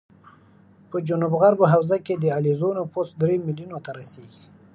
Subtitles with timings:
[0.89, 4.43] په جنوب غرب حوزه کې د علیزو نفوس درې ملیونو ته رسېږي